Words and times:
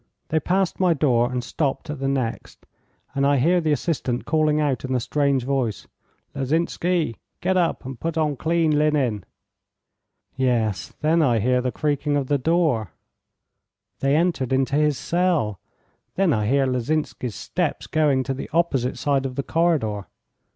They 0.29 0.39
passed 0.39 0.79
my 0.79 0.95
door 0.95 1.31
and 1.31 1.43
stopped 1.43 1.87
at 1.91 1.99
the 1.99 2.07
next, 2.07 2.65
and 3.13 3.23
I 3.23 3.37
hear 3.37 3.61
the 3.61 3.71
assistant 3.71 4.25
calling 4.25 4.59
out 4.59 4.83
in 4.83 4.95
a 4.95 4.99
strange 4.99 5.43
voice: 5.43 5.85
'Lozinsky, 6.33 7.17
get 7.39 7.55
up 7.55 7.85
and 7.85 7.99
put 7.99 8.17
on 8.17 8.35
clean 8.35 8.71
linen.' 8.79 9.25
Yes. 10.35 10.91
Then 11.01 11.21
I 11.21 11.37
hear 11.37 11.61
the 11.61 11.71
creaking 11.71 12.17
of 12.17 12.29
the 12.29 12.39
door; 12.39 12.93
they 13.99 14.15
entered 14.15 14.51
into 14.51 14.75
his 14.75 14.97
cell. 14.97 15.59
Then 16.15 16.33
I 16.33 16.47
hear 16.47 16.65
Lozinsky's 16.65 17.35
steps 17.35 17.85
going 17.85 18.23
to 18.23 18.33
the 18.33 18.49
opposite 18.51 18.97
side 18.97 19.27
of 19.27 19.35
the 19.35 19.43
corridor. 19.43 20.07